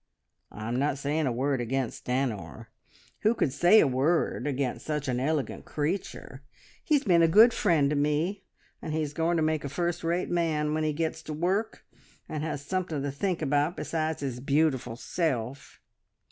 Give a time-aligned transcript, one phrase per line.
[0.51, 2.69] "I'm not saying a word against Stanor!
[3.19, 6.41] Who could say a word against such an elegant creature?
[6.83, 8.43] He's been a good friend to me,
[8.81, 11.85] and he's going to make a first rate man when he gets to work,
[12.27, 15.79] and has something to think about besides his beautiful self.